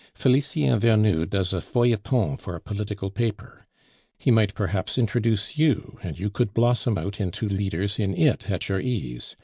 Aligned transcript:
Felicien 0.15 0.79
Vernou 0.79 1.27
does 1.29 1.53
a 1.53 1.61
feuilleton 1.61 2.35
for 2.35 2.55
a 2.55 2.59
political 2.59 3.11
paper; 3.11 3.67
he 4.17 4.31
might 4.31 4.55
perhaps 4.55 4.97
introduce 4.97 5.59
you, 5.59 5.99
and 6.01 6.17
you 6.17 6.31
could 6.31 6.55
blossom 6.55 6.97
out 6.97 7.21
into 7.21 7.47
leaders 7.47 7.99
in 7.99 8.17
it 8.17 8.49
at 8.49 8.67
your 8.67 8.79
ease. 8.81 9.35